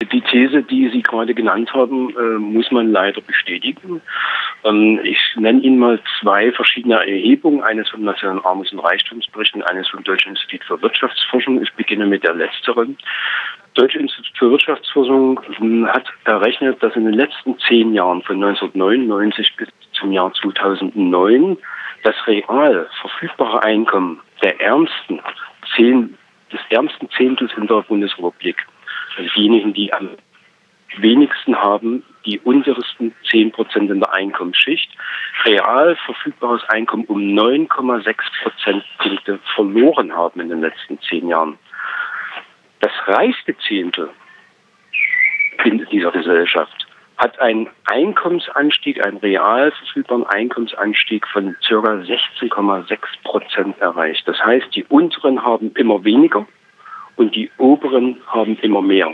Die 0.00 0.20
These, 0.20 0.62
die 0.62 0.88
Sie 0.90 1.02
gerade 1.02 1.34
genannt 1.34 1.74
haben, 1.74 2.16
äh, 2.16 2.38
muss 2.38 2.70
man 2.70 2.92
leider 2.92 3.20
bestätigen. 3.20 4.00
Ähm, 4.62 5.00
ich 5.02 5.18
nenne 5.34 5.60
Ihnen 5.60 5.80
mal 5.80 5.98
zwei 6.20 6.52
verschiedene 6.52 6.94
Erhebungen, 6.94 7.64
eines 7.64 7.88
vom 7.88 8.02
Nationalen 8.02 8.44
Armuts- 8.44 8.70
und 8.70 8.78
Reichtumsbericht 8.78 9.56
und 9.56 9.62
eines 9.64 9.88
vom 9.88 10.04
Deutschen 10.04 10.36
Institut 10.36 10.62
für 10.62 10.80
Wirtschaftsforschung. 10.82 11.60
Ich 11.60 11.72
beginne 11.72 12.06
mit 12.06 12.22
der 12.22 12.34
letzteren. 12.34 12.96
Das 13.64 13.74
Deutsche 13.74 13.98
Institut 13.98 14.38
für 14.38 14.50
Wirtschaftsforschung 14.52 15.40
hat 15.88 16.06
errechnet, 16.26 16.80
dass 16.80 16.94
in 16.94 17.06
den 17.06 17.14
letzten 17.14 17.58
zehn 17.58 17.92
Jahren 17.92 18.22
von 18.22 18.36
1999 18.36 19.56
bis 19.56 19.68
zum 19.94 20.12
Jahr 20.12 20.32
2009 20.32 21.56
das 22.04 22.14
real 22.28 22.88
verfügbare 23.00 23.64
Einkommen 23.64 24.20
der 24.44 24.60
ärmsten 24.60 25.18
zehn, 25.74 26.16
des 26.52 26.60
ärmsten 26.70 27.10
Zehntels 27.10 27.50
in 27.56 27.66
der 27.66 27.82
Bundesrepublik 27.82 28.64
also 29.18 29.30
diejenigen, 29.34 29.74
die 29.74 29.92
am 29.92 30.10
wenigsten 30.98 31.56
haben, 31.56 32.04
die 32.24 32.38
untersten 32.40 33.14
10 33.30 33.52
Prozent 33.52 33.90
in 33.90 34.00
der 34.00 34.12
Einkommensschicht, 34.12 34.90
real 35.44 35.96
verfügbares 36.06 36.62
Einkommen 36.68 37.04
um 37.04 37.18
9,6 37.18 38.16
Prozentpunkte 38.42 39.38
verloren 39.54 40.12
haben 40.12 40.40
in 40.40 40.48
den 40.48 40.60
letzten 40.60 40.98
zehn 41.02 41.28
Jahren. 41.28 41.58
Das 42.80 42.92
reichste 43.06 43.56
Zehntel 43.58 44.10
in 45.64 45.84
dieser 45.90 46.12
Gesellschaft 46.12 46.86
hat 47.16 47.38
einen 47.40 47.68
Einkommensanstieg, 47.86 49.04
einen 49.04 49.16
real 49.18 49.72
verfügbaren 49.72 50.24
Einkommensanstieg 50.26 51.26
von 51.26 51.56
ca. 51.66 51.74
16,6 51.74 52.98
Prozent 53.24 53.78
erreicht. 53.80 54.26
Das 54.26 54.38
heißt, 54.38 54.74
die 54.74 54.84
unteren 54.84 55.42
haben 55.42 55.72
immer 55.74 56.04
weniger 56.04 56.46
und 57.18 57.34
die 57.34 57.50
oberen 57.58 58.16
haben 58.28 58.56
immer 58.60 58.80
mehr. 58.80 59.12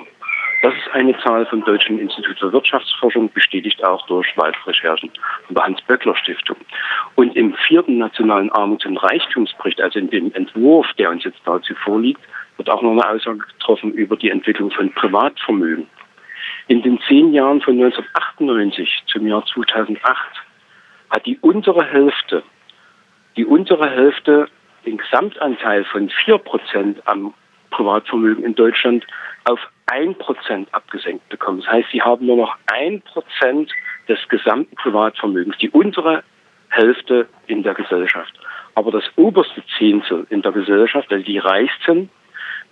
Das 0.62 0.72
ist 0.74 0.94
eine 0.94 1.18
Zahl 1.18 1.44
vom 1.46 1.64
Deutschen 1.64 1.98
Institut 1.98 2.38
für 2.38 2.52
Wirtschaftsforschung, 2.52 3.30
bestätigt 3.32 3.84
auch 3.84 4.06
durch 4.06 4.26
Waldrecherchen 4.36 5.10
von 5.46 5.54
der 5.54 5.64
Hans-Böckler-Stiftung. 5.64 6.56
Und 7.16 7.36
im 7.36 7.54
vierten 7.66 7.98
nationalen 7.98 8.50
Armuts- 8.52 8.86
und 8.86 8.96
Reichtumsbericht, 8.96 9.80
also 9.80 9.98
in 9.98 10.08
dem 10.08 10.32
Entwurf, 10.32 10.86
der 10.94 11.10
uns 11.10 11.24
jetzt 11.24 11.40
dazu 11.44 11.74
vorliegt, 11.74 12.20
wird 12.56 12.70
auch 12.70 12.82
noch 12.82 12.92
eine 12.92 13.08
Aussage 13.08 13.38
getroffen 13.38 13.92
über 13.92 14.16
die 14.16 14.30
Entwicklung 14.30 14.70
von 14.70 14.92
Privatvermögen. 14.92 15.86
In 16.68 16.82
den 16.82 16.98
zehn 17.08 17.34
Jahren 17.34 17.60
von 17.60 17.74
1998 17.74 19.02
zum 19.06 19.26
Jahr 19.26 19.44
2008 19.44 20.16
hat 21.10 21.26
die 21.26 21.38
untere 21.40 21.84
Hälfte, 21.84 22.42
die 23.36 23.44
untere 23.44 23.90
Hälfte 23.90 24.48
den 24.86 24.98
Gesamtanteil 24.98 25.84
von 25.84 26.08
vier 26.08 26.38
Prozent 26.38 27.02
am 27.06 27.34
Privatvermögen 27.74 28.44
in 28.44 28.54
Deutschland 28.54 29.06
auf 29.44 29.60
ein 29.86 30.14
Prozent 30.14 30.72
abgesenkt 30.72 31.28
bekommen. 31.28 31.60
Das 31.60 31.70
heißt, 31.70 31.88
sie 31.92 32.02
haben 32.02 32.26
nur 32.26 32.36
noch 32.36 32.56
ein 32.66 33.02
Prozent 33.02 33.70
des 34.08 34.18
gesamten 34.28 34.74
Privatvermögens, 34.76 35.58
die 35.58 35.70
untere 35.70 36.22
Hälfte 36.68 37.28
in 37.46 37.62
der 37.62 37.74
Gesellschaft. 37.74 38.32
Aber 38.74 38.90
das 38.90 39.04
oberste 39.16 39.62
Zehntel 39.78 40.26
in 40.30 40.42
der 40.42 40.52
Gesellschaft, 40.52 41.12
also 41.12 41.24
die 41.24 41.38
Reichsten, 41.38 42.10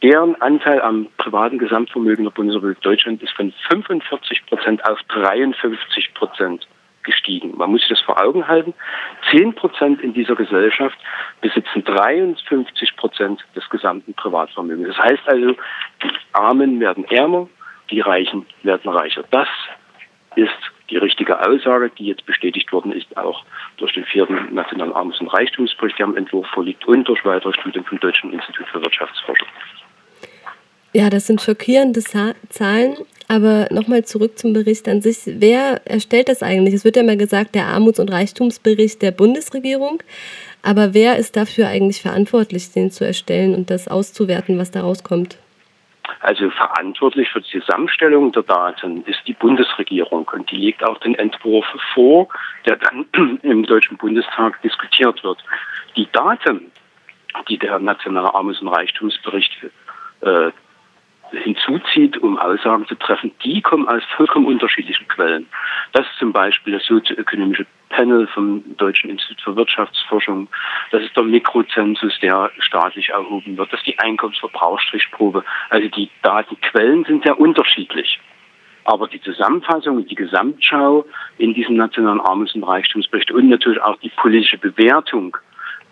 deren 0.02 0.34
Anteil 0.40 0.80
am 0.80 1.08
privaten 1.16 1.58
Gesamtvermögen 1.58 2.24
der 2.24 2.32
Bundesrepublik 2.32 2.80
Deutschland 2.80 3.22
ist 3.22 3.32
von 3.34 3.52
45 3.68 4.46
Prozent 4.46 4.84
auf 4.88 4.98
53 5.08 6.14
Prozent 6.14 6.66
gestiegen. 7.02 7.56
Man 7.56 7.70
muss 7.70 7.80
sich 7.80 7.90
das 7.90 8.00
vor 8.00 8.20
Augen 8.20 8.46
halten. 8.48 8.74
Zehn 9.30 9.54
Prozent 9.54 10.00
in 10.00 10.14
dieser 10.14 10.34
Gesellschaft 10.34 10.98
besitzen 11.40 11.84
53 11.84 12.96
Prozent 12.96 13.44
des 13.56 13.68
gesamten 13.70 14.14
Privatvermögens. 14.14 14.88
Das 14.88 14.98
heißt 14.98 15.22
also, 15.26 15.56
die 16.02 16.10
Armen 16.32 16.80
werden 16.80 17.04
ärmer, 17.06 17.48
die 17.90 18.00
Reichen 18.00 18.46
werden 18.62 18.90
reicher. 18.90 19.24
Das 19.30 19.48
ist 20.36 20.50
die 20.90 20.96
richtige 20.96 21.40
Aussage, 21.46 21.90
die 21.98 22.06
jetzt 22.06 22.26
bestätigt 22.26 22.72
worden 22.72 22.92
ist, 22.92 23.16
auch 23.16 23.44
durch 23.78 23.92
den 23.92 24.04
vierten 24.04 24.54
Nationalen 24.54 24.92
Armuts- 24.92 25.20
und 25.20 25.28
Reichtumsbericht, 25.28 25.98
der 25.98 26.06
im 26.06 26.16
Entwurf 26.16 26.46
vorliegt, 26.48 26.86
und 26.86 27.04
durch 27.04 27.24
weitere 27.24 27.52
Studien 27.54 27.84
vom 27.84 27.98
Deutschen 28.00 28.32
Institut 28.32 28.66
für 28.68 28.82
Wirtschaftsforschung. 28.82 29.48
Ja, 30.92 31.08
das 31.08 31.26
sind 31.26 31.40
schockierende 31.40 32.00
Zahlen. 32.00 32.96
Aber 33.32 33.66
nochmal 33.70 34.04
zurück 34.04 34.36
zum 34.36 34.52
Bericht 34.52 34.86
an 34.88 35.00
sich. 35.00 35.20
Wer 35.24 35.80
erstellt 35.86 36.28
das 36.28 36.42
eigentlich? 36.42 36.74
Es 36.74 36.84
wird 36.84 36.96
ja 36.96 37.02
immer 37.02 37.16
gesagt, 37.16 37.54
der 37.54 37.64
Armuts- 37.64 37.98
und 37.98 38.12
Reichtumsbericht 38.12 39.00
der 39.00 39.10
Bundesregierung. 39.10 40.02
Aber 40.62 40.92
wer 40.92 41.16
ist 41.16 41.34
dafür 41.34 41.68
eigentlich 41.68 42.02
verantwortlich, 42.02 42.72
den 42.72 42.90
zu 42.90 43.06
erstellen 43.06 43.54
und 43.54 43.70
das 43.70 43.88
auszuwerten, 43.88 44.58
was 44.58 44.70
da 44.70 44.82
rauskommt? 44.82 45.38
Also 46.20 46.50
verantwortlich 46.50 47.30
für 47.30 47.40
die 47.40 47.58
Zusammenstellung 47.58 48.32
der 48.32 48.42
Daten 48.42 49.02
ist 49.06 49.20
die 49.26 49.32
Bundesregierung 49.32 50.28
und 50.30 50.50
die 50.50 50.56
legt 50.56 50.84
auch 50.84 50.98
den 50.98 51.14
Entwurf 51.14 51.64
vor, 51.94 52.28
der 52.66 52.76
dann 52.76 53.06
im 53.42 53.62
Deutschen 53.62 53.96
Bundestag 53.96 54.60
diskutiert 54.60 55.24
wird. 55.24 55.38
Die 55.96 56.06
Daten, 56.12 56.70
die 57.48 57.56
der 57.56 57.78
Nationale 57.78 58.34
Armuts- 58.34 58.60
und 58.60 58.68
Reichtumsbericht 58.68 59.52
äh, 60.20 60.50
hinzuzieht, 61.32 62.18
um 62.18 62.38
Aussagen 62.38 62.86
zu 62.86 62.94
treffen, 62.94 63.32
die 63.44 63.60
kommen 63.60 63.88
aus 63.88 64.02
vollkommen 64.16 64.46
unterschiedlichen 64.46 65.08
Quellen. 65.08 65.46
Das 65.92 66.06
ist 66.06 66.18
zum 66.18 66.32
Beispiel 66.32 66.74
das 66.74 66.84
sozioökonomische 66.86 67.66
Panel 67.88 68.26
vom 68.28 68.62
Deutschen 68.76 69.10
Institut 69.10 69.40
für 69.42 69.56
Wirtschaftsforschung. 69.56 70.48
Das 70.90 71.02
ist 71.02 71.16
der 71.16 71.24
Mikrozensus, 71.24 72.18
der 72.20 72.50
staatlich 72.58 73.10
erhoben 73.10 73.56
wird. 73.56 73.72
Das 73.72 73.80
ist 73.80 73.86
die 73.86 73.98
Einkommensverbrauchsstrichprobe. 73.98 75.44
Also 75.70 75.88
die 75.88 76.10
Datenquellen 76.22 77.04
sind 77.04 77.24
sehr 77.24 77.38
unterschiedlich. 77.38 78.18
Aber 78.84 79.06
die 79.06 79.20
Zusammenfassung 79.20 79.96
und 79.96 80.10
die 80.10 80.16
Gesamtschau 80.16 81.04
in 81.38 81.54
diesem 81.54 81.76
nationalen 81.76 82.20
Armuts- 82.20 82.54
und 82.54 82.64
Reichtumsbericht 82.64 83.30
und 83.30 83.48
natürlich 83.48 83.80
auch 83.80 83.96
die 83.98 84.10
politische 84.10 84.58
Bewertung 84.58 85.36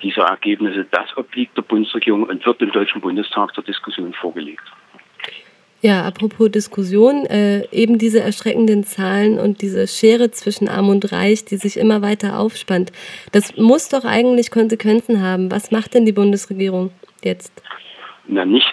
dieser 0.03 0.23
Ergebnisse, 0.23 0.87
das 0.91 1.17
obliegt 1.17 1.57
der 1.57 1.63
Bundesregierung 1.63 2.25
und 2.25 2.45
wird 2.45 2.61
dem 2.61 2.73
Deutschen 2.73 3.01
Bundestag 3.01 3.55
zur 3.55 3.65
Diskussion 3.65 4.13
vorgelegt. 4.15 4.65
Ja, 5.83 6.03
apropos 6.03 6.51
Diskussion, 6.51 7.25
äh, 7.25 7.67
eben 7.73 7.97
diese 7.97 8.21
erschreckenden 8.21 8.85
Zahlen 8.85 9.39
und 9.39 9.63
diese 9.63 9.89
Schere 9.89 10.31
zwischen 10.31 10.69
Arm 10.69 10.91
und 10.91 11.11
Reich, 11.11 11.47
die 11.47 11.57
sich 11.57 11.79
immer 11.79 12.03
weiter 12.03 12.39
aufspannt, 12.39 12.93
das 13.33 13.57
muss 13.57 13.89
doch 13.89 14.05
eigentlich 14.05 14.51
Konsequenzen 14.51 15.23
haben. 15.23 15.51
Was 15.51 15.71
macht 15.71 15.95
denn 15.95 16.05
die 16.05 16.13
Bundesregierung 16.13 16.93
jetzt? 17.25 17.63
Na, 18.27 18.45
nichts. 18.45 18.69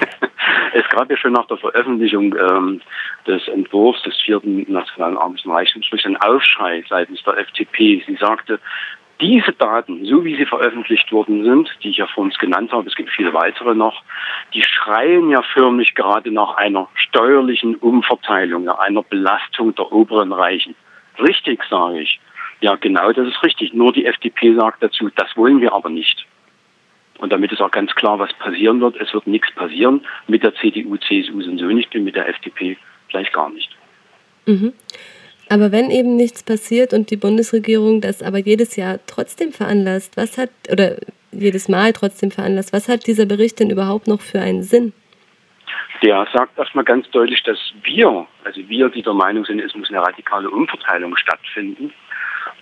es 0.74 0.88
gab 0.88 1.08
ja 1.08 1.16
schon 1.16 1.34
nach 1.34 1.46
der 1.46 1.56
Veröffentlichung 1.56 2.34
ähm, 2.36 2.80
des 3.28 3.46
Entwurfs 3.46 4.02
des 4.02 4.20
vierten 4.20 4.70
Nationalen 4.70 5.16
Armuts- 5.16 5.44
und 5.46 5.52
Reichtumsberichts 5.52 6.06
einen 6.06 6.16
Aufschrei 6.16 6.82
seitens 6.88 7.22
der 7.22 7.38
FDP. 7.38 8.02
Sie 8.08 8.16
sagte, 8.16 8.58
diese 9.20 9.52
Daten, 9.52 10.04
so 10.04 10.24
wie 10.24 10.36
sie 10.36 10.46
veröffentlicht 10.46 11.12
worden 11.12 11.44
sind, 11.44 11.70
die 11.82 11.90
ich 11.90 11.98
ja 11.98 12.06
vor 12.08 12.24
uns 12.24 12.36
genannt 12.38 12.72
habe, 12.72 12.88
es 12.88 12.96
gibt 12.96 13.10
viele 13.10 13.32
weitere 13.32 13.74
noch, 13.74 14.02
die 14.54 14.62
schreien 14.62 15.30
ja 15.30 15.42
förmlich 15.42 15.94
gerade 15.94 16.30
nach 16.30 16.56
einer 16.56 16.88
steuerlichen 16.94 17.74
Umverteilung, 17.76 18.64
nach 18.64 18.78
einer 18.78 19.02
Belastung 19.02 19.74
der 19.74 19.90
oberen 19.92 20.32
Reichen. 20.32 20.74
Richtig, 21.18 21.60
sage 21.68 22.00
ich. 22.00 22.20
Ja, 22.60 22.76
genau, 22.76 23.12
das 23.12 23.28
ist 23.28 23.42
richtig. 23.42 23.74
Nur 23.74 23.92
die 23.92 24.06
FDP 24.06 24.54
sagt 24.54 24.82
dazu, 24.82 25.10
das 25.16 25.36
wollen 25.36 25.60
wir 25.60 25.72
aber 25.72 25.90
nicht. 25.90 26.24
Und 27.18 27.32
damit 27.32 27.52
ist 27.52 27.60
auch 27.60 27.70
ganz 27.70 27.94
klar, 27.94 28.18
was 28.18 28.32
passieren 28.34 28.80
wird. 28.80 28.96
Es 28.96 29.12
wird 29.12 29.26
nichts 29.26 29.52
passieren. 29.54 30.04
Mit 30.28 30.42
der 30.42 30.54
CDU, 30.54 30.96
CSU 30.96 31.42
sind 31.42 31.58
so 31.58 31.66
nicht 31.66 31.94
mit 31.94 32.16
der 32.16 32.28
FDP 32.28 32.76
gleich 33.08 33.30
gar 33.32 33.50
nicht. 33.50 33.70
Mhm. 34.46 34.72
Aber 35.48 35.72
wenn 35.72 35.90
eben 35.90 36.16
nichts 36.16 36.42
passiert 36.42 36.92
und 36.92 37.10
die 37.10 37.16
Bundesregierung 37.16 38.00
das 38.00 38.22
aber 38.22 38.38
jedes 38.38 38.76
Jahr 38.76 38.98
trotzdem 39.06 39.52
veranlasst, 39.52 40.16
was 40.16 40.38
hat, 40.38 40.50
oder 40.70 40.96
jedes 41.38 41.68
Mal 41.68 41.92
trotzdem 41.92 42.30
veranlasst, 42.30 42.72
was 42.72 42.88
hat 42.88 43.06
dieser 43.06 43.26
Bericht 43.26 43.60
denn 43.60 43.70
überhaupt 43.70 44.06
noch 44.06 44.20
für 44.20 44.40
einen 44.40 44.62
Sinn? 44.62 44.92
Der 46.02 46.26
sagt 46.32 46.58
erstmal 46.58 46.84
ganz 46.84 47.08
deutlich, 47.10 47.42
dass 47.44 47.58
wir, 47.82 48.26
also 48.44 48.60
wir, 48.68 48.88
die 48.90 49.02
der 49.02 49.14
Meinung 49.14 49.44
sind, 49.44 49.60
es 49.60 49.74
muss 49.74 49.88
eine 49.88 50.02
radikale 50.02 50.50
Umverteilung 50.50 51.16
stattfinden, 51.16 51.92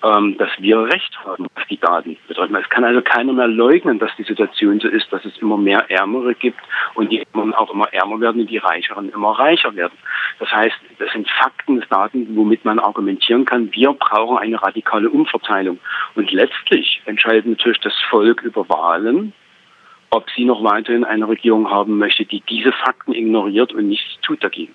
ähm, 0.02 0.36
dass 0.38 0.50
wir 0.58 0.78
Recht 0.78 1.16
haben, 1.24 1.46
was 1.54 1.66
die 1.68 1.78
Daten 1.78 2.16
betrifft. 2.26 2.52
Es 2.52 2.68
kann 2.68 2.84
also 2.84 3.00
keiner 3.02 3.32
mehr 3.32 3.46
leugnen, 3.46 3.98
dass 3.98 4.10
die 4.16 4.24
Situation 4.24 4.80
so 4.80 4.88
ist, 4.88 5.12
dass 5.12 5.24
es 5.24 5.36
immer 5.38 5.56
mehr 5.56 5.90
Ärmere 5.90 6.34
gibt 6.34 6.58
und 6.94 7.10
die 7.10 7.22
auch 7.34 7.72
immer 7.72 7.92
ärmer 7.92 8.20
werden 8.20 8.40
und 8.40 8.50
die 8.50 8.58
Reicheren 8.58 9.10
immer 9.10 9.38
reicher 9.38 9.74
werden. 9.76 9.96
Das 10.38 10.50
heißt, 10.50 10.76
das 10.98 11.12
sind 11.12 11.28
Fakten, 11.30 11.82
Daten, 11.88 12.36
womit 12.36 12.64
man 12.64 12.78
argumentieren 12.78 13.44
kann, 13.44 13.72
wir 13.72 13.92
brauchen 13.92 14.38
eine 14.38 14.60
radikale 14.62 15.08
Umverteilung. 15.10 15.78
Und 16.14 16.32
letztlich 16.32 17.02
entscheidet 17.04 17.46
natürlich 17.46 17.80
das 17.80 17.94
Volk 18.10 18.42
über 18.42 18.68
Wahlen, 18.68 19.32
ob 20.10 20.26
sie 20.36 20.44
noch 20.44 20.62
weiterhin 20.64 21.04
eine 21.04 21.28
Regierung 21.28 21.70
haben 21.70 21.98
möchte, 21.98 22.24
die 22.24 22.42
diese 22.48 22.72
Fakten 22.72 23.12
ignoriert 23.12 23.72
und 23.72 23.88
nichts 23.88 24.20
tut 24.22 24.42
dagegen. 24.42 24.74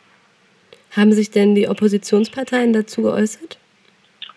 Haben 0.95 1.11
sich 1.11 1.31
denn 1.31 1.53
die 1.53 1.67
Oppositionsparteien 1.67 2.73
dazu 2.73 3.01
geäußert? 3.03 3.59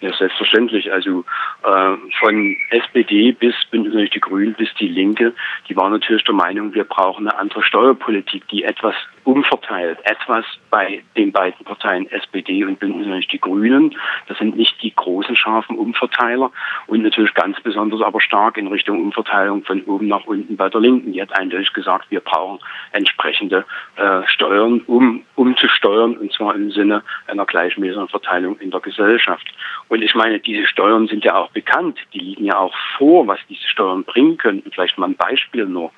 Ja, 0.01 0.15
selbstverständlich. 0.15 0.91
Also 0.91 1.25
äh, 1.63 1.97
von 2.19 2.57
SPD 2.71 3.33
bis 3.33 3.55
Bündnis 3.71 4.11
die 4.11 4.21
Grünen 4.21 4.55
bis 4.55 4.73
die 4.81 4.89
Linke, 4.89 5.35
die 5.69 5.77
waren 5.77 5.93
natürlich 5.93 6.25
der 6.25 6.35
Meinung, 6.35 6.73
wir 6.73 6.85
brauchen 6.85 7.29
eine 7.29 7.39
andere 7.39 7.63
Steuerpolitik, 7.63 8.49
die 8.49 8.65
etwas 8.65 8.95
umverteilt. 9.25 9.99
Etwas 10.05 10.45
bei 10.71 11.03
den 11.17 11.33
beiden 11.33 11.65
Parteien 11.65 12.11
SPD 12.11 12.65
und 12.65 12.79
Bündnis 12.79 13.27
die 13.29 13.41
Grünen. 13.41 13.97
Das 14.29 14.39
sind 14.39 14.57
nicht 14.57 14.83
die 14.83 14.95
großen 14.95 15.37
scharfen 15.37 15.77
Umverteiler 15.77 16.51
und 16.87 17.03
natürlich 17.03 17.35
ganz 17.35 17.61
besonders 17.61 18.01
aber 18.03 18.21
stark 18.21 18.57
in 18.57 18.67
Richtung 18.67 19.01
Umverteilung 19.01 19.63
von 19.65 19.83
oben 19.85 20.09
nach 20.09 20.25
unten 20.25 20.57
bei 20.57 20.69
der 20.69 20.81
Linken. 20.81 21.13
Die 21.13 21.23
hat 21.23 21.37
eindeutig 21.37 21.73
gesagt, 21.73 22.11
wir 22.11 22.21
brauchen 22.21 22.59
entsprechende 22.93 23.65
äh, 23.97 24.23
Steuern, 24.27 24.81
um 24.87 25.25
umzusteuern 25.35 26.17
und 26.17 26.33
zwar 26.33 26.55
im 26.55 26.71
Sinne 26.71 27.03
einer 27.27 27.47
gleichmäßigen 27.47 28.09
Verteilung 28.09 28.59
in 28.59 28.71
der 28.71 28.81
Gesellschaft. 28.81 29.47
Und 29.89 30.03
ich 30.03 30.15
meine, 30.15 30.39
diese 30.41 30.67
Steuern 30.67 31.09
sind 31.09 31.25
ja 31.25 31.35
auch 31.37 31.51
bekannt. 31.51 31.99
Die 32.13 32.21
liegen 32.21 32.45
ja 32.45 32.59
auch 32.59 32.75
vor, 32.97 33.27
was 33.27 33.41
diese 33.49 33.69
Steuern 33.69 34.05
bringen 34.05 34.37
könnten. 34.37 34.71
Vielleicht 34.71 34.99
mal 34.99 35.07
ein 35.07 35.17
Beispiel 35.17 35.67
nur. 35.67 35.91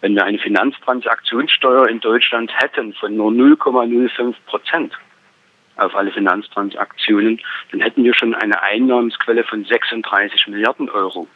Wenn 0.00 0.14
wir 0.14 0.24
eine 0.24 0.38
Finanztransaktionssteuer 0.38 1.88
in 1.88 2.00
Deutschland 2.00 2.52
hätten 2.54 2.92
von 2.94 3.16
nur 3.16 3.30
0,05 3.30 4.34
Prozent 4.46 4.92
auf 5.76 5.94
alle 5.94 6.10
Finanztransaktionen, 6.10 7.40
dann 7.70 7.80
hätten 7.80 8.04
wir 8.04 8.14
schon 8.14 8.34
eine 8.34 8.62
Einnahmensquelle 8.62 9.44
von 9.44 9.64
36 9.64 10.48
Milliarden 10.48 10.88
Euro. 10.90 11.28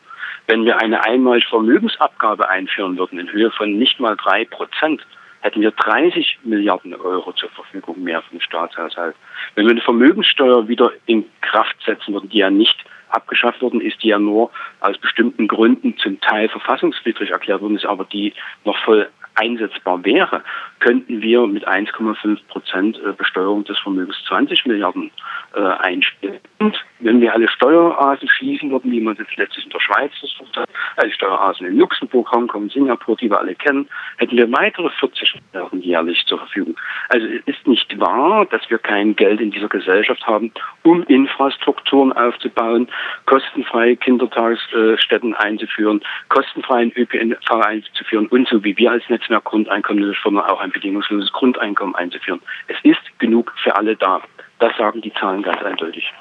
Wenn 0.46 0.64
wir 0.64 0.80
eine 0.80 1.04
einmalige 1.04 1.48
Vermögensabgabe 1.48 2.48
einführen 2.48 2.98
würden 2.98 3.18
in 3.18 3.30
Höhe 3.30 3.50
von 3.50 3.78
nicht 3.78 4.00
mal 4.00 4.16
drei 4.16 4.44
Prozent, 4.44 5.06
hätten 5.40 5.60
wir 5.60 5.70
30 5.70 6.40
Milliarden 6.44 6.94
Euro 6.94 7.32
zur 7.32 7.50
Verfügung 7.50 8.02
mehr 8.02 8.22
den 8.30 8.40
Staatshaushalt. 8.40 9.16
Wenn 9.54 9.66
wir 9.66 9.72
eine 9.72 9.80
Vermögenssteuer 9.80 10.68
wieder 10.68 10.92
in 11.06 11.24
Kraft 11.40 11.76
setzen 11.84 12.12
würden, 12.14 12.30
die 12.30 12.38
ja 12.38 12.50
nicht 12.50 12.84
abgeschafft 13.10 13.62
worden 13.62 13.80
ist, 13.80 14.02
die 14.02 14.08
ja 14.08 14.18
nur 14.18 14.50
aus 14.80 14.98
bestimmten 14.98 15.48
Gründen 15.48 15.96
zum 15.98 16.20
Teil 16.20 16.48
verfassungswidrig 16.48 17.30
erklärt 17.30 17.62
worden 17.62 17.76
ist, 17.76 17.86
aber 17.86 18.04
die 18.04 18.32
noch 18.64 18.76
voll 18.84 19.08
einsetzbar 19.40 20.04
wäre, 20.04 20.42
könnten 20.80 21.22
wir 21.22 21.46
mit 21.46 21.66
1,5 21.66 22.38
Prozent 22.48 22.98
äh, 22.98 23.12
Besteuerung 23.12 23.64
des 23.64 23.78
Vermögens 23.78 24.16
20 24.28 24.66
Milliarden 24.66 25.10
äh, 25.54 25.60
einspielen. 25.60 26.40
Und 26.58 26.76
wenn 27.00 27.20
wir 27.20 27.32
alle 27.32 27.48
Steueroasen 27.48 28.28
schließen 28.28 28.70
würden, 28.70 28.90
wie 28.92 29.00
man 29.00 29.16
das 29.16 29.26
letztlich 29.36 29.64
in 29.64 29.70
der 29.70 29.80
Schweiz 29.80 30.12
versucht 30.18 30.56
hat, 30.56 30.68
alle 30.96 31.12
Steueroasen 31.12 31.66
in 31.66 31.78
Luxemburg, 31.78 32.30
Hongkong, 32.32 32.68
Singapur, 32.70 33.16
die 33.16 33.30
wir 33.30 33.38
alle 33.38 33.54
kennen, 33.54 33.88
hätten 34.18 34.36
wir 34.36 34.50
weitere 34.52 34.90
40 34.90 35.34
Milliarden 35.52 35.82
jährlich 35.82 36.24
zur 36.26 36.38
Verfügung. 36.38 36.76
Also 37.08 37.26
es 37.26 37.42
ist 37.46 37.66
nicht 37.66 37.98
wahr, 37.98 38.46
dass 38.46 38.68
wir 38.68 38.78
kein 38.78 39.16
Geld 39.16 39.40
in 39.40 39.50
dieser 39.50 39.68
Gesellschaft 39.68 40.26
haben, 40.26 40.52
um 40.82 41.02
Infrastrukturen 41.04 42.12
aufzubauen, 42.12 42.88
kostenfreie 43.26 43.96
Kindertagesstätten 43.96 45.34
einzuführen, 45.34 46.00
kostenfreien 46.28 46.92
ÖPNV 46.94 47.50
einzuführen 47.50 48.26
und 48.28 48.48
so 48.48 48.62
wie 48.64 48.76
wir 48.76 48.92
als 48.92 49.08
Netzwerk 49.08 49.29
Grundeinkommen, 49.38 50.16
sondern 50.24 50.44
auch 50.46 50.60
ein 50.60 50.70
bedingungsloses 50.70 51.30
Grundeinkommen 51.32 51.94
einzuführen. 51.94 52.40
Es 52.66 52.76
ist 52.82 53.00
genug 53.18 53.52
für 53.62 53.76
alle 53.76 53.96
da. 53.96 54.20
Das 54.58 54.76
sagen 54.76 55.00
die 55.00 55.12
Zahlen 55.14 55.42
ganz 55.42 55.62
eindeutig. 55.62 56.12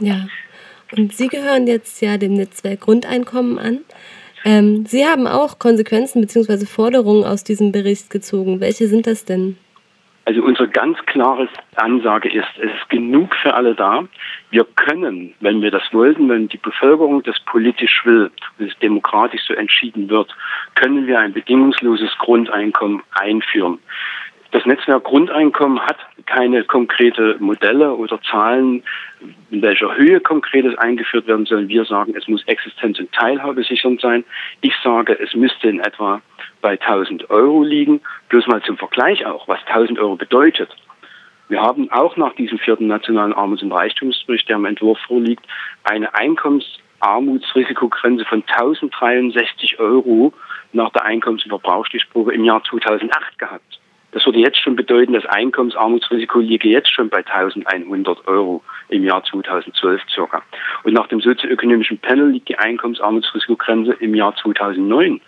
Ja, 0.00 0.26
und 0.96 1.12
Sie 1.14 1.28
gehören 1.28 1.66
jetzt 1.66 2.00
ja 2.00 2.18
dem 2.18 2.34
Netzwerk 2.34 2.80
Grundeinkommen 2.80 3.58
an. 3.58 3.80
Ähm, 4.44 4.86
Sie 4.86 5.06
haben 5.06 5.26
auch 5.26 5.58
Konsequenzen 5.58 6.20
bzw. 6.20 6.66
Forderungen 6.66 7.24
aus 7.24 7.44
diesem 7.44 7.72
Bericht 7.72 8.10
gezogen. 8.10 8.60
Welche 8.60 8.86
sind 8.88 9.06
das 9.06 9.24
denn? 9.24 9.56
Also 10.28 10.42
unsere 10.42 10.68
ganz 10.68 10.98
klare 11.06 11.48
Ansage 11.76 12.28
ist, 12.28 12.46
es 12.58 12.70
ist 12.70 12.90
genug 12.90 13.34
für 13.36 13.54
alle 13.54 13.74
da. 13.74 14.04
Wir 14.50 14.66
können, 14.76 15.32
wenn 15.40 15.62
wir 15.62 15.70
das 15.70 15.84
wollten, 15.90 16.28
wenn 16.28 16.48
die 16.48 16.58
Bevölkerung 16.58 17.22
das 17.22 17.40
politisch 17.46 18.04
will 18.04 18.30
und 18.58 18.68
es 18.68 18.78
demokratisch 18.80 19.40
so 19.48 19.54
entschieden 19.54 20.10
wird, 20.10 20.36
können 20.74 21.06
wir 21.06 21.18
ein 21.18 21.32
bedingungsloses 21.32 22.10
Grundeinkommen 22.18 23.02
einführen. 23.12 23.78
Das 24.50 24.66
Netzwerk 24.66 25.04
Grundeinkommen 25.04 25.80
hat 25.80 25.96
keine 26.26 26.62
konkrete 26.64 27.36
Modelle 27.38 27.94
oder 27.94 28.20
Zahlen, 28.20 28.82
in 29.50 29.62
welcher 29.62 29.96
Höhe 29.96 30.20
konkretes 30.20 30.76
eingeführt 30.76 31.26
werden 31.26 31.46
soll. 31.46 31.68
Wir 31.68 31.86
sagen, 31.86 32.14
es 32.14 32.28
muss 32.28 32.46
Existenz 32.46 32.98
und 32.98 33.10
Teilhabe 33.12 33.64
sichernd 33.64 34.02
sein. 34.02 34.24
Ich 34.60 34.74
sage, 34.84 35.18
es 35.18 35.34
müsste 35.34 35.70
in 35.70 35.80
etwa 35.80 36.20
bei 36.60 36.78
1000 36.80 37.30
Euro 37.30 37.62
liegen. 37.62 38.00
Bloß 38.28 38.46
mal 38.46 38.62
zum 38.62 38.76
Vergleich 38.76 39.24
auch, 39.26 39.48
was 39.48 39.58
1000 39.66 39.98
Euro 39.98 40.16
bedeutet. 40.16 40.68
Wir 41.48 41.62
haben 41.62 41.90
auch 41.90 42.16
nach 42.16 42.34
diesem 42.34 42.58
vierten 42.58 42.86
nationalen 42.88 43.32
Armuts- 43.32 43.62
und 43.62 43.72
Reichtumsbericht, 43.72 44.46
der 44.48 44.56
im 44.56 44.66
Entwurf 44.66 44.98
vorliegt, 45.06 45.46
eine 45.84 46.14
Einkommensarmutsrisikogrenze 46.14 48.24
von 48.26 48.44
1063 48.46 49.80
Euro 49.80 50.34
nach 50.72 50.90
der 50.90 51.06
Einkommens- 51.06 51.44
und 51.44 51.50
Verbrauchsstichprobe 51.50 52.34
im 52.34 52.44
Jahr 52.44 52.62
2008 52.64 53.38
gehabt. 53.38 53.78
Das 54.12 54.24
würde 54.24 54.38
jetzt 54.38 54.58
schon 54.58 54.74
bedeuten, 54.74 55.12
das 55.12 55.26
Einkommensarmutsrisiko 55.26 56.38
liege 56.38 56.68
jetzt 56.68 56.90
schon 56.90 57.10
bei 57.10 57.26
1100 57.26 58.26
Euro 58.26 58.62
im 58.88 59.04
Jahr 59.04 59.22
2012 59.22 60.00
circa. 60.08 60.42
Und 60.82 60.94
nach 60.94 61.08
dem 61.08 61.20
sozioökonomischen 61.20 61.98
Panel 61.98 62.30
liegt 62.30 62.48
die 62.48 62.58
Einkommensarmutsrisikogrenze 62.58 63.92
im 64.00 64.14
Jahr 64.14 64.34
2009 64.36 65.20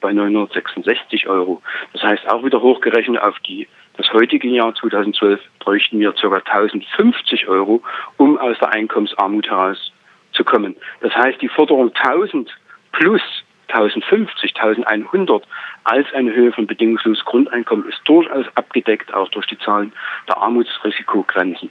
bei 0.00 0.12
966 0.12 1.28
Euro. 1.28 1.62
Das 1.92 2.02
heißt, 2.02 2.28
auch 2.28 2.44
wieder 2.44 2.60
hochgerechnet 2.60 3.20
auf 3.20 3.38
die, 3.40 3.68
das 3.96 4.12
heutige 4.12 4.48
Jahr 4.48 4.74
2012 4.74 5.40
bräuchten 5.58 5.98
wir 5.98 6.12
ca. 6.12 6.26
1050 6.26 7.48
Euro, 7.48 7.82
um 8.16 8.38
aus 8.38 8.58
der 8.58 8.72
Einkommensarmut 8.72 9.48
herauszukommen. 9.48 10.76
Das 11.00 11.14
heißt, 11.14 11.40
die 11.40 11.48
Forderung 11.48 11.92
1000 11.94 12.50
plus 12.92 13.22
1050, 13.68 14.54
1100 14.56 15.46
als 15.84 16.12
eine 16.14 16.34
Höhe 16.34 16.52
von 16.52 16.66
bedingungsloses 16.66 17.24
Grundeinkommen 17.24 17.88
ist 17.88 18.00
durchaus 18.04 18.46
abgedeckt, 18.54 19.12
auch 19.14 19.28
durch 19.28 19.46
die 19.46 19.58
Zahlen 19.58 19.92
der 20.28 20.38
Armutsrisikogrenzen. 20.38 21.70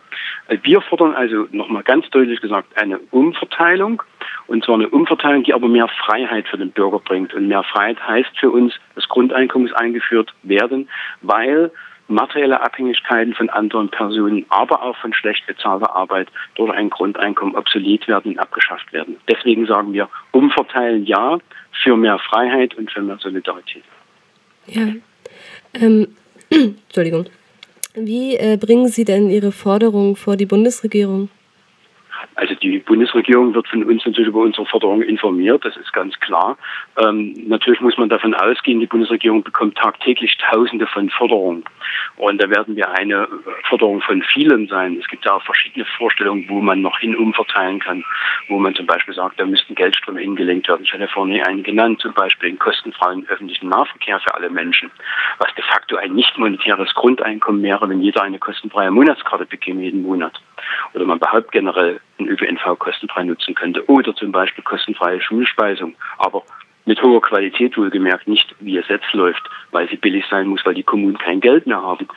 Wir 0.63 0.81
fordern 0.81 1.13
also 1.13 1.47
nochmal 1.51 1.83
ganz 1.83 2.09
deutlich 2.09 2.41
gesagt 2.41 2.77
eine 2.77 2.99
Umverteilung 3.11 4.01
und 4.47 4.63
zwar 4.63 4.75
eine 4.75 4.89
Umverteilung, 4.89 5.43
die 5.43 5.53
aber 5.53 5.67
mehr 5.67 5.87
Freiheit 5.87 6.47
für 6.47 6.57
den 6.57 6.71
Bürger 6.71 6.99
bringt. 6.99 7.33
Und 7.33 7.47
mehr 7.47 7.63
Freiheit 7.63 8.05
heißt 8.05 8.37
für 8.39 8.51
uns, 8.51 8.73
das 8.93 9.07
Grundeinkommen 9.07 9.67
muss 9.67 9.75
eingeführt 9.75 10.33
werden, 10.43 10.89
weil 11.21 11.71
materielle 12.07 12.61
Abhängigkeiten 12.61 13.33
von 13.33 13.49
anderen 13.49 13.89
Personen, 13.89 14.45
aber 14.49 14.81
auch 14.83 14.95
von 14.97 15.13
schlecht 15.13 15.45
bezahlter 15.47 15.95
Arbeit 15.95 16.27
durch 16.55 16.71
ein 16.71 16.89
Grundeinkommen 16.89 17.55
obsolet 17.55 18.07
werden 18.07 18.33
und 18.33 18.39
abgeschafft 18.39 18.91
werden. 18.93 19.17
Deswegen 19.27 19.65
sagen 19.65 19.93
wir, 19.93 20.09
umverteilen 20.31 21.05
ja 21.05 21.39
für 21.83 21.97
mehr 21.97 22.19
Freiheit 22.19 22.75
und 22.75 22.91
für 22.91 23.01
mehr 23.01 23.17
Solidarität. 23.17 23.83
Ja. 24.67 24.87
Ähm, 25.73 26.07
Entschuldigung. 26.49 27.25
Wie 27.95 28.35
äh, 28.35 28.57
bringen 28.57 28.87
Sie 28.87 29.05
denn 29.05 29.29
Ihre 29.29 29.51
Forderungen 29.51 30.15
vor 30.15 30.35
die 30.35 30.45
Bundesregierung? 30.45 31.29
Also 32.35 32.53
die 32.55 32.79
Bundesregierung 32.79 33.53
wird 33.53 33.67
von 33.67 33.83
uns 33.83 34.05
natürlich 34.05 34.27
über 34.27 34.41
unsere 34.41 34.65
Forderungen 34.65 35.03
informiert, 35.03 35.63
das 35.63 35.77
ist 35.77 35.93
ganz 35.93 36.19
klar. 36.19 36.57
Ähm, 36.97 37.33
natürlich 37.47 37.79
muss 37.79 37.97
man 37.97 38.09
davon 38.09 38.33
ausgehen, 38.33 38.79
die 38.79 38.87
Bundesregierung 38.87 39.43
bekommt 39.43 39.77
tagtäglich 39.77 40.37
Tausende 40.37 40.85
von 40.87 41.09
Forderungen. 41.09 41.63
Und 42.17 42.41
da 42.41 42.49
werden 42.49 42.75
wir 42.75 42.89
eine 42.91 43.27
Forderung 43.69 44.01
von 44.01 44.21
vielen 44.21 44.67
sein. 44.67 44.97
Es 44.99 45.07
gibt 45.07 45.25
ja 45.25 45.33
auch 45.33 45.43
verschiedene 45.43 45.85
Vorstellungen, 45.97 46.45
wo 46.49 46.59
man 46.59 46.81
noch 46.81 46.99
hin 46.99 47.15
umverteilen 47.15 47.79
kann, 47.79 48.03
wo 48.49 48.59
man 48.59 48.75
zum 48.75 48.85
Beispiel 48.85 49.13
sagt, 49.13 49.39
da 49.39 49.45
müssten 49.45 49.75
Geldströme 49.75 50.19
hingelenkt 50.19 50.67
werden. 50.67 50.83
Ich 50.83 50.93
hatte 50.93 51.07
vorhin 51.07 51.41
einen 51.43 51.63
genannt, 51.63 52.01
zum 52.01 52.13
Beispiel 52.13 52.49
den 52.49 52.59
kostenfreien 52.59 53.25
öffentlichen 53.27 53.69
Nahverkehr 53.69 54.19
für 54.19 54.33
alle 54.35 54.49
Menschen, 54.49 54.91
was 55.39 55.53
de 55.55 55.63
facto 55.63 55.95
ein 55.95 56.13
nicht 56.13 56.37
monetäres 56.37 56.93
Grundeinkommen 56.93 57.63
wäre, 57.63 57.87
wenn 57.89 58.01
jeder 58.01 58.23
eine 58.23 58.39
kostenfreie 58.39 58.91
Monatskarte 58.91 59.45
bekäme 59.45 59.83
jeden 59.83 60.01
Monat. 60.01 60.41
Oder 60.93 61.05
man 61.05 61.19
behauptet 61.19 61.51
generell 61.51 61.99
den 62.19 62.27
ÖPNV 62.27 62.77
kostenfrei 62.79 63.23
nutzen 63.23 63.55
könnte. 63.55 63.87
Oder 63.89 64.15
zum 64.15 64.31
Beispiel 64.31 64.63
kostenfreie 64.63 65.21
Schulspeisung. 65.21 65.95
Aber 66.17 66.43
mit 66.85 67.01
hoher 67.01 67.21
Qualität 67.21 67.77
wohlgemerkt, 67.77 68.27
nicht 68.27 68.55
wie 68.59 68.77
es 68.77 68.87
jetzt 68.87 69.11
läuft, 69.13 69.41
weil 69.71 69.89
sie 69.89 69.97
billig 69.97 70.23
sein 70.29 70.47
muss, 70.47 70.65
weil 70.65 70.75
die 70.75 70.83
Kommunen 70.83 71.17
kein 71.17 71.41
Geld 71.41 71.65
mehr 71.65 71.81
haben. 71.81 72.07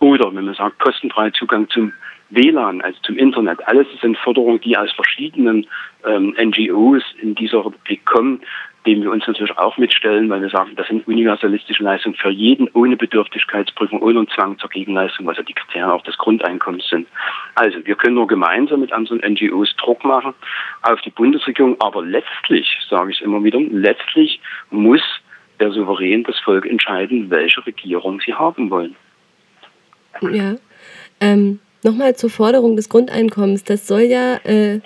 Oder 0.00 0.34
wenn 0.34 0.44
man 0.44 0.54
sagt, 0.54 0.78
kostenfreier 0.80 1.32
Zugang 1.32 1.68
zum 1.70 1.92
WLAN, 2.30 2.80
also 2.80 2.98
zum 3.02 3.16
Internet. 3.16 3.66
Alles 3.68 3.86
sind 4.00 4.18
Forderungen, 4.18 4.60
die 4.60 4.76
aus 4.76 4.90
verschiedenen 4.92 5.66
ähm, 6.04 6.34
NGOs 6.38 7.02
in 7.20 7.34
dieser 7.34 7.64
Republik 7.64 8.04
kommen, 8.04 8.40
dem 8.86 9.02
wir 9.02 9.10
uns 9.10 9.26
natürlich 9.26 9.56
auch 9.58 9.76
mitstellen, 9.76 10.30
weil 10.30 10.40
wir 10.42 10.48
sagen, 10.48 10.72
das 10.76 10.86
sind 10.86 11.06
universalistische 11.06 11.82
Leistungen 11.82 12.14
für 12.14 12.30
jeden 12.30 12.68
ohne 12.72 12.96
Bedürftigkeitsprüfung, 12.96 14.00
ohne 14.00 14.26
Zwang 14.28 14.58
zur 14.58 14.70
Gegenleistung, 14.70 15.26
was 15.26 15.36
ja 15.36 15.42
die 15.42 15.52
Kriterien 15.52 15.90
auch 15.90 16.02
des 16.02 16.16
Grundeinkommens 16.16 16.88
sind. 16.88 17.08
Also 17.54 17.84
wir 17.84 17.96
können 17.96 18.14
nur 18.14 18.26
gemeinsam 18.26 18.80
mit 18.80 18.92
anderen 18.92 19.20
NGOs 19.20 19.74
Druck 19.76 20.04
machen 20.04 20.34
auf 20.82 21.00
die 21.02 21.10
Bundesregierung, 21.10 21.76
aber 21.80 22.04
letztlich, 22.04 22.68
sage 22.88 23.10
ich 23.10 23.20
immer 23.20 23.42
wieder, 23.42 23.60
letztlich 23.60 24.40
muss 24.70 25.02
der 25.58 25.72
Souverän 25.72 26.22
das 26.24 26.38
Volk 26.40 26.66
entscheiden, 26.66 27.30
welche 27.30 27.64
Regierung 27.66 28.20
sie 28.20 28.34
haben 28.34 28.70
wollen. 28.70 28.94
Ja, 30.20 30.54
ähm, 31.20 31.60
nochmal 31.82 32.14
zur 32.16 32.30
Forderung 32.30 32.76
des 32.76 32.88
Grundeinkommens. 32.88 33.64
Das 33.64 33.86
soll 33.86 34.02
ja 34.02 34.36
äh, 34.44 34.80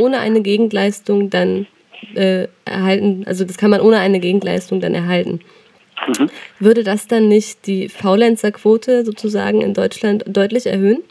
ohne 0.00 0.20
eine 0.20 0.42
Gegenleistung 0.42 1.28
dann 1.30 1.66
äh, 2.14 2.48
erhalten, 2.64 3.24
also 3.26 3.44
das 3.44 3.58
kann 3.58 3.70
man 3.70 3.80
ohne 3.80 3.98
eine 3.98 4.20
Gegenleistung 4.20 4.80
dann 4.80 4.94
erhalten. 4.94 5.40
Mhm. 6.06 6.30
Würde 6.58 6.82
das 6.82 7.06
dann 7.06 7.28
nicht 7.28 7.66
die 7.66 7.88
Faulenzerquote 7.88 9.04
sozusagen 9.04 9.60
in 9.60 9.74
Deutschland 9.74 10.24
deutlich 10.26 10.66
erhöhen? 10.66 11.02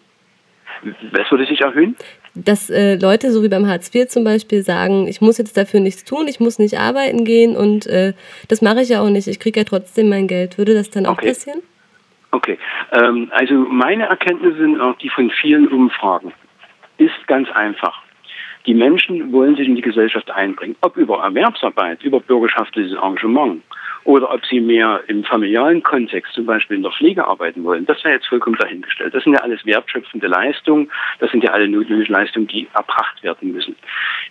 Was 1.12 1.29
würde 1.29 1.45
sich 1.45 1.62
erhöhen? 1.62 1.95
Dass 2.33 2.69
äh, 2.69 2.95
Leute, 2.95 3.31
so 3.31 3.43
wie 3.43 3.50
beim 3.50 3.67
Hartz 3.67 3.93
IV 3.93 4.07
zum 4.07 4.24
Beispiel, 4.24 4.63
sagen, 4.63 5.07
ich 5.07 5.21
muss 5.21 5.38
jetzt 5.38 5.57
dafür 5.57 5.79
nichts 5.79 6.05
tun, 6.05 6.27
ich 6.27 6.39
muss 6.39 6.60
nicht 6.60 6.79
arbeiten 6.79 7.25
gehen 7.25 7.55
und 7.55 7.88
äh, 7.88 8.13
das 8.48 8.62
mache 8.62 8.81
ich 8.81 8.89
ja 8.89 9.01
auch 9.01 9.10
nicht, 9.10 9.27
ich 9.27 9.39
kriege 9.39 9.60
ja 9.60 9.63
trotzdem 9.65 10.10
mein 10.10 10.27
Geld. 10.27 10.57
Würde 10.57 10.74
das 10.74 10.89
dann 10.89 11.05
auch 11.05 11.13
okay. 11.13 11.27
passieren? 11.27 11.62
Okay, 12.31 12.57
ähm, 12.93 13.29
also 13.33 13.55
meine 13.55 14.05
Erkenntnisse 14.05 14.57
sind 14.57 14.79
auch 14.79 14.98
die 14.98 15.10
von 15.10 15.29
vielen 15.29 15.67
Umfragen. 15.67 16.31
Ist 16.98 17.27
ganz 17.27 17.50
einfach. 17.51 18.01
Die 18.65 18.74
Menschen 18.74 19.32
wollen 19.32 19.56
sich 19.56 19.68
in 19.68 19.75
die 19.75 19.82
Gesellschaft 19.82 20.30
einbringen, 20.30 20.75
ob 20.82 20.98
über 20.98 21.24
Erwerbsarbeit, 21.24 22.03
über 22.03 22.20
bürgerschaftliches 22.20 22.94
Engagement 22.94 23.63
oder 24.03 24.34
ob 24.34 24.46
sie 24.46 24.60
mehr 24.60 25.01
im 25.08 25.24
familialen 25.24 25.84
Kontext, 25.84 26.34
zum 26.34 26.46
Beispiel 26.46 26.77
in 26.77 26.84
der 26.84 26.91
Pflege 26.91 27.27
arbeiten 27.27 27.63
wollen. 27.63 27.86
Das 27.86 28.03
wäre 28.03 28.15
jetzt 28.15 28.27
vollkommen 28.27 28.58
dahingestellt. 28.58 29.13
Das 29.13 29.24
sind 29.24 29.34
ja 29.34 29.41
alles 29.41 29.65
wertschöpfende 29.65 30.27
Leistungen, 30.27 30.91
das 31.20 31.32
sind 31.32 31.44
ja 31.44 31.51
alle 31.51 31.68
notwendigen 31.68 32.12
Leistungen, 32.12 32.48
die 32.48 32.68
erbracht 32.74 33.22
werden 33.24 33.51
müssen. 33.51 33.75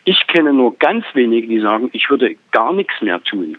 Ich 0.05 0.27
kenne 0.27 0.53
nur 0.53 0.77
ganz 0.79 1.05
wenige, 1.15 1.47
die 1.47 1.61
sagen, 1.61 1.91
ich 1.93 2.09
würde 2.11 2.37
gar 2.51 2.73
nichts 2.73 3.01
mehr 3.01 3.23
tun. 3.23 3.59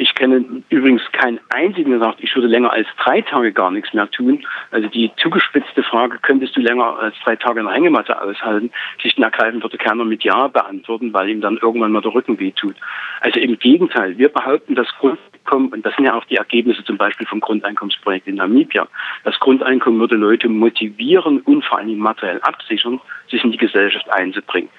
Ich 0.00 0.14
kenne 0.14 0.62
übrigens 0.68 1.02
keinen 1.10 1.40
einzigen, 1.48 1.90
der 1.90 1.98
sagt, 1.98 2.20
ich 2.22 2.32
würde 2.36 2.46
länger 2.46 2.72
als 2.72 2.86
drei 3.02 3.20
Tage 3.20 3.52
gar 3.52 3.72
nichts 3.72 3.92
mehr 3.92 4.08
tun. 4.08 4.46
Also 4.70 4.86
die 4.86 5.10
zugespitzte 5.16 5.82
Frage, 5.82 6.20
könntest 6.22 6.56
du 6.56 6.60
länger 6.60 6.96
als 7.00 7.16
drei 7.24 7.34
Tage 7.34 7.58
in 7.58 7.66
der 7.66 7.74
Hängematte 7.74 8.22
aushalten, 8.22 8.70
schlicht 8.98 9.18
und 9.18 9.24
ergreifend 9.24 9.64
würde 9.64 9.76
keiner 9.76 10.04
mit 10.04 10.22
Ja 10.22 10.46
beantworten, 10.46 11.12
weil 11.12 11.28
ihm 11.30 11.40
dann 11.40 11.56
irgendwann 11.56 11.90
mal 11.90 12.00
der 12.00 12.14
Rücken 12.14 12.38
wehtut. 12.38 12.76
Also 13.22 13.40
im 13.40 13.58
Gegenteil, 13.58 14.16
wir 14.16 14.28
behaupten, 14.28 14.76
das 14.76 14.86
Grundeinkommen, 15.00 15.72
und 15.72 15.84
das 15.84 15.96
sind 15.96 16.04
ja 16.04 16.14
auch 16.14 16.24
die 16.26 16.36
Ergebnisse 16.36 16.84
zum 16.84 16.96
Beispiel 16.96 17.26
vom 17.26 17.40
Grundeinkommensprojekt 17.40 18.28
in 18.28 18.36
Namibia, 18.36 18.86
das 19.24 19.36
Grundeinkommen 19.40 19.98
würde 19.98 20.14
Leute 20.14 20.48
motivieren 20.48 21.40
und 21.40 21.64
vor 21.64 21.78
allem 21.78 21.98
materiell 21.98 22.40
absichern, 22.42 23.00
sich 23.28 23.42
in 23.42 23.50
die 23.50 23.58
Gesellschaft 23.58 24.08
einzubringen. 24.12 24.70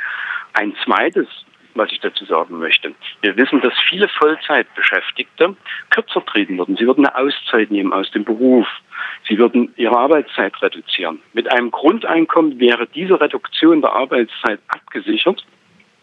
Ein 0.54 0.74
zweites 0.86 1.28
was 1.80 1.92
ich 1.92 2.00
dazu 2.00 2.26
sagen 2.26 2.60
möchte. 2.60 2.94
Wir 3.22 3.36
wissen, 3.38 3.62
dass 3.62 3.74
viele 3.90 4.08
Vollzeitbeschäftigte 4.08 5.56
kürzer 5.90 6.24
treten 6.26 6.58
würden. 6.58 6.78
Sie 6.78 6.86
würden 6.86 7.08
eine 7.08 7.18
Auszeit 7.18 7.72
nehmen 7.72 7.94
aus 7.94 8.12
dem 8.12 8.24
Beruf. 8.24 8.68
Sie 9.28 9.40
würden 9.40 9.74
ihre 9.78 9.98
Arbeitszeit 9.98 10.62
reduzieren. 10.62 11.20
Mit 11.34 11.52
einem 11.52 11.72
Grundeinkommen 11.72 12.60
wäre 12.60 12.86
diese 12.88 13.20
Reduktion 13.20 13.82
der 13.82 13.94
Arbeitszeit 13.94 14.60
abgesichert. 14.68 15.44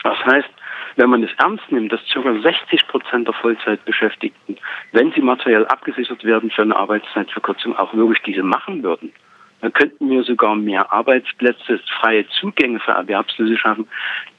Das 0.02 0.18
heißt, 0.24 0.48
wenn 0.96 1.10
man 1.10 1.22
es 1.22 1.30
ernst 1.38 1.70
nimmt, 1.70 1.92
dass 1.92 2.00
ca. 2.12 2.22
60 2.22 2.88
Prozent 2.88 3.28
der 3.28 3.34
Vollzeitbeschäftigten, 3.34 4.56
wenn 4.92 5.12
sie 5.12 5.20
materiell 5.20 5.66
abgesichert 5.66 6.24
werden 6.24 6.50
für 6.50 6.62
eine 6.62 6.76
Arbeitszeitverkürzung, 6.76 7.76
auch 7.76 7.92
wirklich 7.94 8.22
diese 8.22 8.42
machen 8.42 8.82
würden, 8.82 9.12
dann 9.60 9.72
könnten 9.72 10.10
wir 10.10 10.22
sogar 10.22 10.54
mehr 10.54 10.92
Arbeitsplätze, 10.92 11.80
freie 12.00 12.26
Zugänge 12.28 12.80
für 12.80 12.92
Erwerbslose 12.92 13.56
schaffen, 13.56 13.88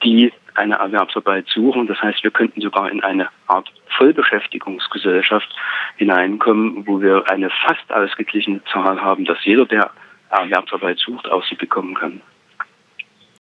die 0.04 0.32
eine 0.58 0.76
Erwerbsarbeit 0.76 1.48
suchen. 1.48 1.88
Das 1.88 2.02
heißt, 2.02 2.24
wir 2.24 2.32
könnten 2.32 2.62
sogar 2.62 2.90
in 2.92 3.04
eine 3.04 3.30
Art 3.48 3.72
Vollbeschäftigungsgesellschaft 3.98 5.50
hineinkommen, 5.98 6.86
wo 6.88 7.02
wir 7.02 7.30
eine 7.30 7.50
fast 7.50 7.92
ausgeglichene 7.92 8.62
Zahl 8.72 9.02
haben, 9.02 9.26
dass 9.26 9.44
jeder, 9.46 9.66
der 9.66 9.92
Erwerbsarbeit 10.30 11.00
sucht, 11.00 11.30
auch 11.30 11.44
sie 11.46 11.56
bekommen 11.56 11.94
kann. 11.96 12.22